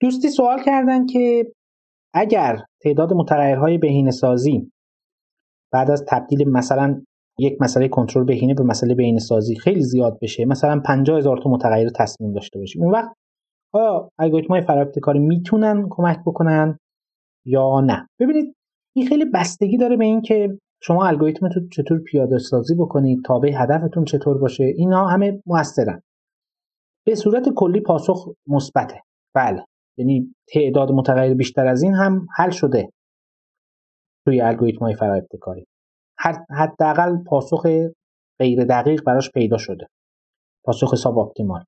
دوستی 0.00 0.28
سوال 0.28 0.62
کردن 0.62 1.06
که 1.06 1.52
اگر 2.14 2.58
تعداد 2.82 3.12
متغیرهای 3.12 3.78
بهینه 3.78 4.10
سازی 4.10 4.72
بعد 5.72 5.90
از 5.90 6.04
تبدیل 6.08 6.48
مثلا 6.48 7.02
یک 7.38 7.56
مسئله 7.60 7.88
کنترل 7.88 8.24
بهینه 8.24 8.54
به 8.54 8.62
مسئله 8.62 8.94
بهینه 8.94 9.18
سازی 9.18 9.56
خیلی 9.56 9.82
زیاد 9.82 10.18
بشه 10.22 10.44
مثلا 10.44 10.80
50 10.80 11.18
هزار 11.18 11.40
تا 11.42 11.50
متغیر 11.50 11.90
تصمیم 11.90 12.32
داشته 12.32 12.58
باشیم 12.58 12.82
اون 12.82 12.92
وقت 12.92 13.12
آیا 13.72 14.10
الگوریتم 14.18 14.48
های 14.48 14.62
فرابطه 14.62 15.12
می‌تونن 15.12 15.86
کمک 15.90 16.18
بکنن 16.26 16.78
یا 17.46 17.80
نه؟ 17.80 18.08
ببینید 18.20 18.54
این 18.96 19.06
خیلی 19.06 19.24
بستگی 19.24 19.76
داره 19.76 19.96
به 19.96 20.04
اینکه 20.04 20.58
شما 20.82 21.06
الگوریتمتون 21.06 21.68
چطور 21.68 21.98
پیاده 21.98 22.38
سازی 22.38 22.74
بکنید 22.74 23.24
تابع 23.24 23.50
هدفتون 23.54 24.04
چطور 24.04 24.38
باشه 24.38 24.64
اینا 24.64 25.06
همه 25.06 25.42
موثرن. 25.46 26.02
به 27.06 27.14
صورت 27.14 27.48
کلی 27.48 27.80
پاسخ 27.80 28.28
مثبته. 28.46 29.00
بله. 29.34 29.64
یعنی 29.98 30.34
تعداد 30.48 30.92
متغیر 30.92 31.34
بیشتر 31.34 31.66
از 31.66 31.82
این 31.82 31.94
هم 31.94 32.26
حل 32.36 32.50
شده 32.50 32.92
توی 34.24 34.40
الگوریتم 34.40 34.78
های 34.78 34.94
فرا 34.94 35.14
ابتکاری. 35.14 35.66
حداقل 36.50 37.16
پاسخ 37.26 37.66
غیر 38.38 38.64
دقیق 38.64 39.04
براش 39.04 39.30
پیدا 39.30 39.58
شده. 39.58 39.86
پاسخ 40.64 40.92
حساب 40.92 41.18
اپتیمال. 41.18 41.64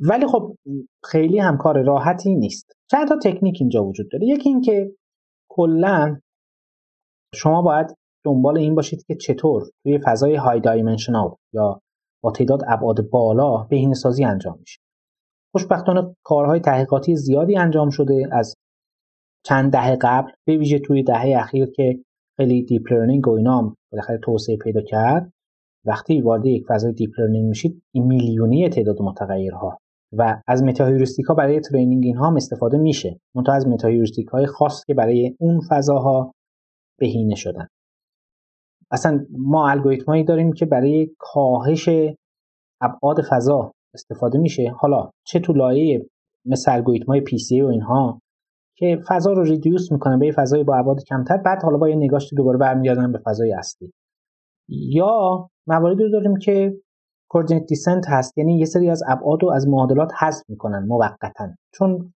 ولی 0.00 0.26
خب 0.26 0.56
خیلی 1.04 1.38
هم 1.38 1.58
کار 1.58 1.82
راحتی 1.82 2.34
نیست. 2.34 2.72
چند 2.90 3.08
تا 3.08 3.18
تکنیک 3.22 3.56
اینجا 3.60 3.84
وجود 3.84 4.10
داره. 4.10 4.26
یکی 4.26 4.48
اینکه 4.48 4.96
کلا 5.50 6.20
شما 7.34 7.62
باید 7.62 7.86
دنبال 8.24 8.58
این 8.58 8.74
باشید 8.74 9.04
که 9.06 9.14
چطور 9.14 9.62
توی 9.82 9.98
فضای 10.04 10.34
های 10.34 10.60
دایمنشنال 10.60 11.34
یا 11.52 11.80
با 12.22 12.30
تعداد 12.30 12.60
ابعاد 12.68 13.10
بالا 13.10 13.56
بهینه 13.56 13.94
سازی 13.94 14.24
انجام 14.24 14.58
میشه. 14.58 14.83
خوشبختانه 15.54 16.16
کارهای 16.22 16.60
تحقیقاتی 16.60 17.16
زیادی 17.16 17.56
انجام 17.56 17.90
شده 17.90 18.28
از 18.32 18.54
چند 19.44 19.72
دهه 19.72 19.96
قبل 20.00 20.30
به 20.46 20.56
ویژه 20.56 20.78
توی 20.78 21.02
دهه 21.02 21.34
اخیر 21.38 21.66
که 21.66 22.00
خیلی 22.36 22.64
deep 22.64 22.92
learning 22.92 23.28
و 23.28 23.30
اینا 23.30 23.76
بالاخره 23.92 24.18
توسعه 24.18 24.56
پیدا 24.56 24.80
کرد. 24.80 25.32
وقتی 25.84 26.20
وارد 26.20 26.46
یک 26.46 26.64
فضای 26.68 26.92
deep 26.92 27.10
learning 27.18 27.48
میشید 27.48 27.82
این 27.94 28.06
میلیونی 28.06 28.68
تعداد 28.68 29.02
متغیرها 29.02 29.78
و 30.12 30.40
از 30.46 30.62
metaheuristic 30.62 31.26
برای 31.38 31.60
training 31.60 32.04
اینها 32.04 32.26
هم 32.26 32.36
استفاده 32.36 32.78
میشه. 32.78 33.20
منتها 33.34 33.54
از 33.54 33.68
metaheuristic 33.68 34.26
های 34.26 34.46
خاص 34.46 34.84
که 34.84 34.94
برای 34.94 35.36
اون 35.38 35.60
فضاها 35.68 36.34
بهینه 36.98 37.34
شدن. 37.34 37.68
اصلا 38.90 39.26
ما 39.30 39.70
الگوریتم 39.70 40.22
داریم 40.22 40.52
که 40.52 40.66
برای 40.66 41.10
کاهش 41.18 41.88
ابعاد 42.80 43.22
فضا 43.30 43.72
استفاده 43.94 44.38
میشه. 44.38 44.74
حالا 44.78 45.10
چه 45.26 45.40
تو 45.40 45.52
لایه 45.52 46.06
مثل 46.44 46.72
الگوریتم 46.72 47.06
های 47.06 47.20
پی 47.20 47.60
و 47.62 47.66
اینها 47.66 48.20
که 48.76 48.98
فضا 49.08 49.32
رو 49.32 49.42
ریدیوس 49.42 49.92
می‌کنن 49.92 50.18
به 50.18 50.32
فضای 50.36 50.64
با 50.64 50.76
ابعاد 50.76 51.04
کمتر 51.08 51.36
بعد 51.36 51.62
حالا 51.62 51.78
با 51.78 51.88
یه 51.88 51.96
نگاش 51.96 52.34
دوباره 52.36 52.58
برمیگردن 52.58 53.12
به 53.12 53.18
فضای 53.24 53.52
اصلی. 53.52 53.92
یا 54.68 55.48
مواردی 55.66 56.10
داریم 56.10 56.36
که 56.36 56.74
کوردینیت 57.30 57.66
دیسنت 57.66 58.04
هست 58.08 58.38
یعنی 58.38 58.58
یه 58.58 58.64
سری 58.64 58.90
از 58.90 59.02
ابعاد 59.08 59.42
رو 59.42 59.50
از 59.50 59.68
معادلات 59.68 60.12
حذف 60.20 60.42
می‌کنن 60.48 60.86
موقتا. 60.86 61.48
چون 61.74 62.12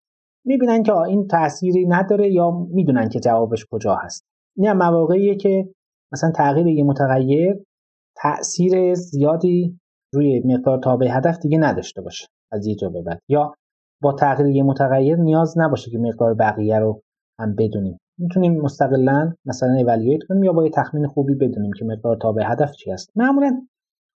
می‌بینن 0.44 0.83
که 0.83 0.97
این 0.97 1.27
تأثیری 1.27 1.86
نداره 1.86 2.33
یا 2.33 2.50
می‌دونن 2.50 3.09
که 3.09 3.20
جوابش 3.20 3.66
کجا 3.70 3.94
هست. 3.94 4.25
این 4.56 4.66
هم 4.66 4.77
مواقعیه 4.77 5.34
که 5.34 5.69
مثلا 6.12 6.31
تغییر 6.31 6.66
یه 6.66 6.84
متغیر 6.84 7.64
تاثیر 8.22 8.94
زیادی 8.94 9.81
روی 10.15 10.43
مقدار 10.45 10.79
تابع 10.79 11.09
هدف 11.11 11.39
دیگه 11.39 11.59
نداشته 11.59 12.03
باشه. 12.03 12.27
از 12.53 12.67
یه 12.67 12.75
جا 12.75 12.89
به 12.89 13.03
بعد. 13.03 13.19
یا 13.29 13.55
با 14.03 14.12
تغییر 14.12 14.56
یه 14.56 14.62
متغیر 14.62 15.17
نیاز 15.17 15.59
نباشه 15.59 15.91
که 15.91 15.98
مقدار 15.98 16.34
بقیه 16.34 16.79
رو 16.79 17.03
هم 17.41 17.55
بدونیم. 17.55 17.98
می‌تونیم 18.19 18.61
مستقلا 18.61 19.33
مثلا 19.45 19.73
ایوالویت 19.73 20.23
کنیم 20.29 20.45
یا 20.45 20.53
با 20.53 20.65
یه 20.65 20.71
تخمین 20.71 21.06
خوبی 21.06 21.34
بدونیم 21.34 21.72
که 21.78 21.84
مقدار 21.84 22.16
تابع 22.16 22.43
هدف 22.47 22.72
چی 22.72 22.91
هست 22.91 23.11
معمولا 23.16 23.66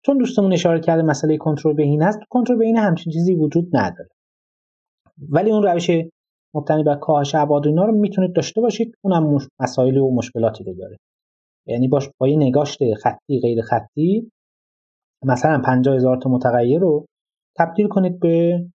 چون 0.05 0.17
دوستمون 0.17 0.53
اشاره 0.53 0.79
کرده 0.79 1.03
مسئله 1.03 1.37
کنترل 1.37 1.73
بهینه 1.73 2.05
است 2.05 2.19
کنترل 2.29 2.57
بهینه 2.57 2.79
همچین 2.79 3.13
چیزی 3.13 3.35
وجود 3.35 3.69
نداره. 3.73 4.09
ولی 5.29 5.51
اون 5.51 5.63
روش 5.63 5.91
مبتنی 6.53 6.83
بر 6.83 6.95
کاهش 6.95 7.35
ابعاد 7.35 7.67
اینا 7.67 7.85
رو 7.85 7.91
می‌تونید 7.91 8.33
داشته 8.35 8.61
باشید. 8.61 8.95
اونم 9.01 9.37
مسائل 9.59 9.97
و 9.97 10.11
مشکلاتی 10.11 10.63
رو 10.63 10.73
داره. 10.73 10.97
یعنی 11.67 11.87
باش 11.87 12.09
با 12.19 12.27
یه 12.27 12.37
نگاشت 12.37 12.93
خطی 12.93 13.39
غیر 13.41 13.61
خطی 13.61 14.31
مثلا 15.25 15.61
50 15.65 15.95
هزار 15.95 16.17
تا 16.17 16.29
متغیر 16.29 16.79
رو 16.79 17.05
تبدیل 17.57 17.87
کنید 17.87 18.19
به 18.19 18.65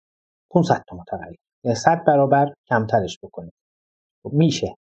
500 0.51 0.83
تا 0.89 0.97
متغیر. 0.97 1.39
یعنی 1.65 1.75
100 1.75 2.05
برابر 2.05 2.53
کمترش 2.69 3.19
بکنید. 3.23 3.53
خب 4.25 4.33
میشه. 4.33 4.75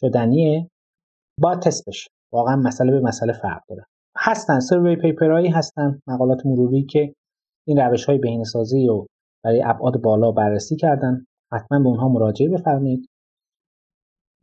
شدنیه. 0.00 0.70
با 1.40 1.56
تست 1.56 1.88
بشه. 1.88 2.10
واقعا 2.32 2.56
مسئله 2.56 2.90
به 2.90 3.00
مسئله 3.00 3.32
فرق 3.32 3.62
داره. 3.68 3.84
هستن. 4.16 4.60
سروی 4.60 4.96
پیپرهایی 4.96 5.48
هستن. 5.48 6.00
مقالات 6.06 6.46
مروری 6.46 6.84
که 6.84 7.14
این 7.66 7.78
روش 7.78 8.04
های 8.04 8.18
بهینه‌سازی 8.18 8.86
رو 8.86 9.06
برای 9.44 9.62
ابعاد 9.66 10.00
بالا 10.02 10.32
بررسی 10.32 10.76
کردن. 10.76 11.24
حتما 11.52 11.78
به 11.78 11.86
اونها 11.86 12.08
مراجعه 12.08 12.48
بفرمایید. 12.48 13.06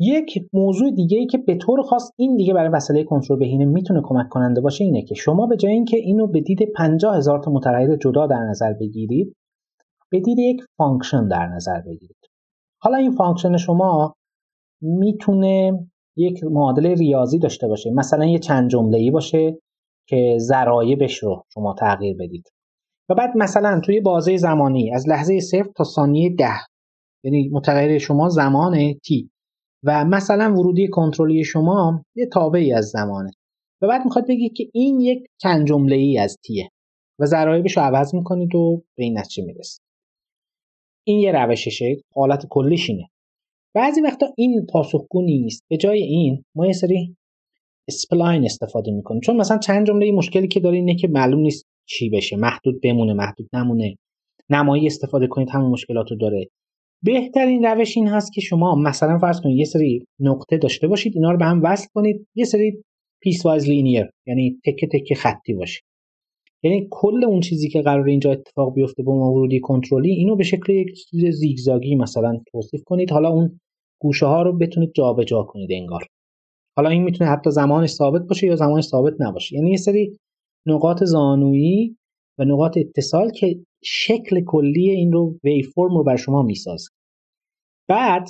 یک 0.03 0.49
موضوع 0.53 0.91
دیگه 0.91 1.17
ای 1.17 1.25
که 1.25 1.37
به 1.37 1.55
طور 1.55 1.81
خاص 1.81 2.11
این 2.17 2.35
دیگه 2.35 2.53
برای 2.53 2.69
مسئله 2.69 3.03
کنترل 3.03 3.39
بهینه 3.39 3.65
می‌تونه 3.65 4.01
کمک 4.03 4.29
کننده 4.29 4.61
باشه 4.61 4.83
اینه 4.83 5.01
که 5.01 5.15
شما 5.15 5.47
به 5.47 5.57
جای 5.57 5.71
اینکه 5.71 5.97
اینو 5.97 6.27
به 6.27 6.41
دید 6.41 6.59
50 6.75 7.17
هزار 7.17 7.39
تا 7.39 7.51
متغیر 7.51 7.95
جدا 7.95 8.27
در 8.27 8.39
نظر 8.49 8.73
بگیرید 8.73 9.35
به 10.09 10.19
دید 10.19 10.39
یک 10.39 10.61
function 10.77 11.27
در 11.27 11.47
نظر 11.47 11.81
بگیرید. 11.81 12.17
حالا 12.81 12.97
این 12.97 13.11
function 13.11 13.57
شما 13.57 14.15
می‌تونه 14.81 15.79
یک 16.17 16.43
معادله 16.43 16.93
ریاضی 16.93 17.39
داشته 17.39 17.67
باشه. 17.67 17.91
مثلا 17.91 18.25
یه 18.25 18.39
چند 18.39 18.69
جمله 18.69 18.97
ای 18.97 19.11
باشه 19.11 19.57
که 20.07 20.37
ذرایبش 20.39 21.17
رو 21.23 21.43
شما 21.53 21.75
تغییر 21.79 22.17
بدید. 22.19 22.49
و 23.09 23.15
بعد 23.15 23.37
مثلا 23.37 23.81
توی 23.85 23.99
بازه 23.99 24.37
زمانی 24.37 24.93
از 24.93 25.09
لحظه 25.09 25.39
صفر 25.39 25.69
تا 25.75 25.83
ثانیه 25.83 26.35
ده 26.35 26.59
یعنی 27.23 27.49
متغیر 27.49 27.97
شما 27.97 28.29
زمان 28.29 28.93
t 28.93 29.29
و 29.83 30.05
مثلا 30.05 30.53
ورودی 30.53 30.87
کنترلی 30.87 31.43
شما 31.43 32.05
یه 32.15 32.25
تابعی 32.25 32.73
از 32.73 32.85
زمانه. 32.85 33.31
و 33.81 33.87
بعد 33.87 34.05
می‌خواد 34.05 34.27
بگید 34.27 34.53
که 34.53 34.69
این 34.73 34.99
یک 34.99 35.23
چند 35.37 35.67
جمله 35.67 35.95
ای 35.95 36.17
از 36.17 36.37
تیه 36.43 36.69
و 37.19 37.25
ضرایبش 37.25 37.77
رو 37.77 37.83
عوض 37.83 38.15
می‌کنید 38.15 38.55
و 38.55 38.83
به 38.97 39.03
این 39.03 39.19
نتیجه 39.19 39.43
می‌رسید. 39.45 39.81
این 41.03 41.19
یه 41.19 41.31
روششه 41.31 41.97
حالت 42.15 42.45
کلیش 42.49 42.89
اینه. 42.89 43.09
بعضی 43.75 44.01
وقتا 44.01 44.25
این 44.37 44.65
پاسخگو 44.73 45.21
نیست. 45.21 45.63
به 45.69 45.77
جای 45.77 46.01
این 46.01 46.43
ما 46.55 46.67
یه 46.67 46.73
سری 46.73 47.15
spline 47.87 48.45
استفاده 48.45 48.91
می‌کنیم. 48.91 49.21
چون 49.21 49.37
مثلا 49.37 49.57
چند 49.57 49.87
جمله 49.87 50.11
مشکلی 50.11 50.47
که 50.47 50.59
داره 50.59 50.75
اینه 50.75 50.95
که 50.95 51.07
معلوم 51.07 51.39
نیست 51.39 51.65
چی 51.85 52.09
بشه. 52.09 52.35
محدود 52.35 52.81
بمونه 52.81 53.13
محدود 53.13 53.49
نمونه. 53.53 53.97
نمایی 54.49 54.87
استفاده 54.87 55.27
کنید 55.27 55.49
همون 55.49 55.71
مشکلات 55.71 56.11
رو 56.11 56.17
داره. 56.17 56.47
بهترین 57.03 57.65
روش 57.65 57.97
این 57.97 58.07
هست 58.07 58.33
که 58.33 58.41
شما 58.41 58.75
مثلا 58.75 59.19
فرض 59.19 59.41
کنید 59.41 59.57
یه 59.57 59.65
سری 59.65 60.05
نقطه 60.19 60.57
داشته 60.57 60.87
باشید 60.87 61.15
اینا 61.15 61.31
رو 61.31 61.37
به 61.37 61.45
هم 61.45 61.61
وصل 61.63 61.87
کنید 61.93 62.27
یه 62.35 62.45
سری 62.45 62.83
piecewise 63.21 63.65
linear 63.65 64.09
یعنی 64.27 64.59
تکه 64.65 64.87
تکه 64.87 65.15
خطی 65.15 65.53
باشه. 65.53 65.81
یعنی 66.63 66.87
کل 66.91 67.23
اون 67.23 67.39
چیزی 67.39 67.69
که 67.69 67.81
قرار 67.81 68.07
اینجا 68.07 68.31
اتفاق 68.31 68.73
بیفته 68.73 69.03
با 69.03 69.13
ورودی 69.13 69.59
کنترلی 69.59 70.11
اینو 70.11 70.35
به 70.35 70.43
شکل 70.43 70.73
یک 70.73 70.87
چیز 70.93 71.25
زیگزاگی 71.25 71.95
مثلا 71.95 72.41
توصیف 72.51 72.81
کنید. 72.85 73.11
حالا 73.11 73.29
اون 73.29 73.59
گوشه 74.01 74.25
ها 74.25 74.41
رو 74.41 74.57
بتونید 74.57 74.91
جابجا 74.95 75.23
جا 75.23 75.43
کنید 75.43 75.69
انگار. 75.71 76.05
حالا 76.77 76.89
این 76.89 77.03
می‌تونه 77.03 77.29
حتی 77.29 77.51
زمانش 77.51 77.89
ثابت 77.89 78.21
باشه 78.21 78.47
یا 78.47 78.55
زمانش 78.55 78.83
ثابت 78.83 79.13
نباشه. 79.19 79.55
یعنی 79.55 79.71
یه 79.71 79.77
سری 79.77 80.17
نقاط 80.65 81.03
زانویی 81.03 81.97
و 82.39 82.45
نقاط 82.45 82.77
اتصال 82.77 83.31
که 83.31 83.59
شکل 83.83 84.41
کلی 84.41 84.89
این 84.89 85.11
رو 85.11 85.39
وی 85.43 85.63
فرم 85.63 85.97
رو 85.97 86.03
بر 86.03 86.15
شما 86.15 86.41
می‌سازه. 86.41 86.89
بعد 87.87 88.27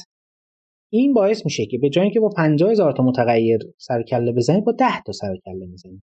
این 0.94 1.13
باعث 1.13 1.45
میشه 1.45 1.65
که 1.65 1.77
به 1.77 1.89
جای 1.89 2.03
اینکه 2.03 2.19
با 2.19 2.30
50 2.30 2.71
هزار 2.71 2.94
تا 2.94 3.03
متغیر 3.03 3.59
سر 3.77 4.03
کله 4.03 4.31
بزنید 4.31 4.65
با 4.65 4.71
10 4.71 4.86
تا 5.06 5.12
سر 5.12 5.36
کله 5.45 5.68
بزنید 5.74 6.03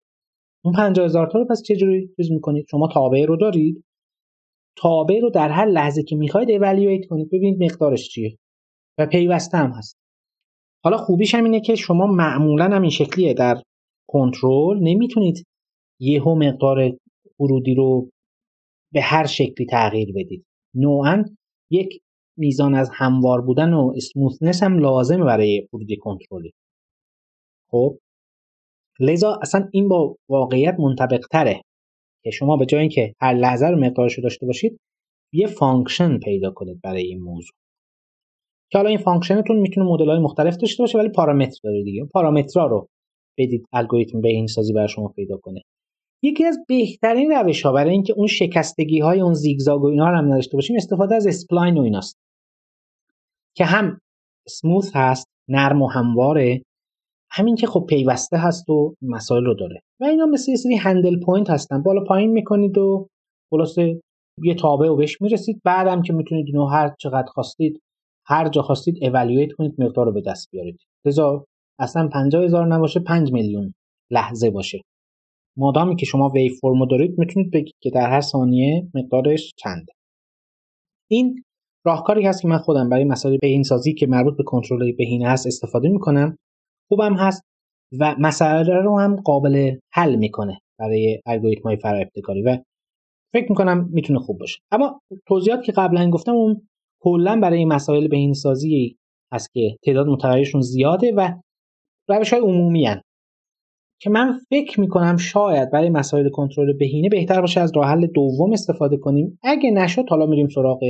اون 0.64 0.75
50 0.75 1.04
هزار 1.04 1.31
تا 1.31 1.38
رو 1.38 1.46
پس 1.50 1.62
چجوری 1.62 2.10
چیز 2.16 2.32
می‌کنید؟ 2.32 2.66
شما 2.70 2.88
تابع 2.94 3.25
رو 3.25 3.37
دارید. 3.37 3.84
تابع 4.76 5.20
رو 5.20 5.31
در 5.31 5.48
هر 5.48 5.66
لحظه 5.66 6.02
که 6.02 6.16
می‌خواید 6.16 6.50
ایوالویت 6.50 7.06
کنید. 7.06 7.28
ببینید 7.28 7.62
مقدارش 7.62 8.08
چیه. 8.08 8.38
و 8.98 9.06
پیوسته 9.06 9.58
هم 9.58 9.70
هست. 9.70 9.99
حالا 10.84 10.96
خوبیش 10.96 11.34
هم 11.34 11.44
اینه 11.44 11.60
که 11.60 11.75
شما 11.75 12.06
معمولا 12.06 12.64
هم 12.64 12.82
این 12.82 12.90
شکلیه. 12.90 13.34
در 13.34 13.62
کنترل 14.08 14.78
نمی‌تونید 14.81 15.46
یهو 16.00 16.34
مقدار 16.34 16.99
ورودی 17.40 17.75
رو 17.75 18.10
به 18.92 19.00
هر 19.00 19.26
شکلی 19.26 19.66
تغییر 19.70 20.12
بدید. 20.14 20.44
نوعا 20.75 21.25
یک 21.70 22.00
میزان 22.37 22.75
از 22.75 22.91
هموار 22.94 23.41
بودن 23.41 23.73
و 23.73 23.93
اسموثنس 23.97 24.62
هم 24.62 24.79
لازمه 24.79 25.25
برای 25.25 25.69
ورودی 25.73 25.97
کنترلی. 25.97 26.53
خب؟ 27.71 27.99
لذا 29.00 29.38
اصلا 29.43 29.69
این 29.73 29.88
با 29.88 30.17
واقعیت 30.29 30.81
منطبق 30.81 31.27
تره 31.31 31.62
که 32.25 32.31
شما 32.31 32.56
به 32.56 32.67
جای 32.67 32.81
اینکه 32.81 33.15
هر 33.21 33.35
لحظه 33.35 33.67
رو 33.67 33.81
مقدارش 33.85 34.19
داشته 34.19 34.47
باشید 34.47 34.81
یه 35.33 35.47
function 35.46 36.19
پیدا 36.19 36.50
کنید 36.50 36.81
برای 36.81 37.03
این 37.03 37.23
موضوع. 37.23 37.55
که 38.71 38.79
حالا 38.79 38.88
این 38.88 38.99
function 38.99 39.41
تون 39.41 39.56
می‌تونه 39.56 39.87
مدل 39.87 40.11
های 40.11 40.19
مختلف 40.19 40.56
داشته 40.56 40.83
باشه 40.83 40.99
ولی 40.99 41.09
پارامتر 41.09 41.59
داره 41.65 41.83
دیگه. 41.83 42.05
پارامترها 42.05 42.67
رو 42.67 42.88
بدید 43.38 43.67
الگوریتم 43.73 44.21
بهینه 44.21 44.47
سازی 44.47 44.73
برای 44.73 44.88
شما 44.88 45.09
پیدا 45.09 45.37
کنه. 45.37 45.62
یکی 46.23 46.44
از 46.44 46.59
بهترین 46.69 47.31
روش 47.31 47.62
ها 47.62 47.73
برای 47.73 47.91
اینکه 47.91 48.12
اون 48.17 48.27
شکستگی 48.27 49.00
های 49.00 49.21
اون 49.21 49.35
زیگزاگ 49.35 49.83
و 49.83 49.87
اینا 49.87 50.11
رو 50.11 50.17
هم 50.17 50.33
نداشته 50.33 50.56
باشیم 50.56 50.77
استفاده 50.77 51.15
از 51.15 51.27
spline 51.26 51.78
و 51.79 51.83
ایناست. 51.83 52.19
که 53.56 53.64
هم 53.64 53.99
سموث 54.49 54.91
هست 54.94 55.26
نرم 55.49 55.82
و 55.82 55.87
همواره 55.87 56.62
همین 57.31 57.56
که 57.56 57.67
خب 57.67 57.87
پیوسته 57.88 58.37
هست 58.37 58.70
و 58.70 58.94
مسائل 59.03 59.44
رو 59.44 59.55
داره. 59.55 59.81
و 60.00 60.05
اینا 60.05 60.26
مثل 60.26 60.50
یه 60.50 60.56
سری 60.56 60.76
handle 60.76 61.20
point 61.20 61.50
هستن. 61.50 61.82
بالا 61.82 62.05
پایین 62.05 62.32
می‌کنید 62.32 62.79
و 62.79 63.08
خلاصه 63.50 64.00
یه 64.43 64.55
تابع 64.55 64.88
و 64.88 64.97
بهش 64.97 65.20
می‌رسید. 65.20 65.61
بعدم 65.64 66.03
که 66.03 66.12
می‌تونید 66.12 66.47
اینو 66.47 66.67
هر 66.67 66.94
چقدر 66.99 67.29
خواستید 67.29 67.81
هر 68.26 68.49
جا 68.49 68.62
خواستید 68.62 69.05
evaluate 69.05 69.52
کنید 69.53 69.75
مقدار 69.79 70.06
رو 70.06 70.12
به 70.12 70.20
دست 70.20 70.50
بیارید. 70.50 70.81
لذا 71.06 71.44
اصلا 71.79 72.09
50 72.09 72.44
هزار 72.44 72.67
نباشه 72.67 73.00
5 73.00 73.32
میلیون 73.32 73.75
لحظه 74.11 74.50
باشه. 74.50 74.81
مادامی 75.56 75.97
که 75.97 76.06
شما 76.06 76.29
waveform 76.28 76.52
و 76.61 76.87
دارید 76.87 77.19
می‌تونید 77.19 77.50
بگید 77.50 77.75
که 77.82 77.91
در 77.91 78.11
هر 78.11 78.20
ثانیه 78.20 78.88
مقدارش 78.94 79.52
چنده. 79.56 79.93
این 81.11 81.43
راهکاری 81.87 82.27
هست 82.27 82.43
که 82.43 82.49
من 82.49 82.59
خودم 82.59 82.88
برای 82.88 83.05
مسائل 83.05 83.37
بهینه‌سازی 83.37 83.94
که 83.94 84.06
مربوط 84.06 84.37
به 84.37 84.43
کنترل 84.43 84.93
بهینه 84.93 85.29
هست 85.29 85.47
استفاده 85.47 85.88
می‌کنم. 85.88 86.38
خوبم 86.88 87.15
هست 87.15 87.43
و 88.00 88.17
مسئله 88.19 88.81
رو 88.81 88.99
هم 88.99 89.17
قابل 89.17 89.77
حل 89.93 90.17
می‌کنه 90.17 90.61
برای 90.79 91.21
الگوریتم 91.27 91.62
های 91.62 91.79
و 92.44 92.59
فکر 93.33 93.47
می‌کنم 93.49 93.88
می‌تونه 93.93 94.19
خوب 94.19 94.38
باشه. 94.38 94.59
اما 94.71 95.00
توضیحات 95.29 95.62
که 95.62 95.73
قبلا 95.73 96.11
گفتم 96.11 96.33
اون 96.33 96.69
کلا 97.03 97.41
برای 97.41 97.65
مسائل 97.65 98.09
بهینه‌سازی 98.09 98.97
هست 99.33 99.53
که 99.53 99.77
تعداد 99.85 100.06
متغیرشون 100.06 100.61
زیاده 100.61 101.12
و 101.17 101.33
روش 102.09 102.33
های 102.33 102.43
عمومی 102.43 102.87
هن. 102.87 103.00
که 104.00 104.11
من 104.11 104.38
فکر 104.50 104.81
می‌کنم 104.81 105.17
شاید 105.17 105.71
برای 105.71 105.91
مسائل 105.91 106.29
کنترل 106.29 106.73
بهینه 106.73 107.09
بهتر 107.09 107.41
باشه 107.41 107.61
از 107.61 107.73
راه 107.77 107.87
حل 107.87 108.06
دوم 108.06 108.53
استفاده 108.53 108.97
کنیم. 108.97 109.38
اگه 109.43 109.71
نشد 109.71 110.05
حالا 110.09 110.27
میریم 110.27 110.49
سراغ 110.49 110.81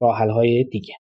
راه 0.00 0.18
های 0.18 0.64
دیگه. 0.64 0.94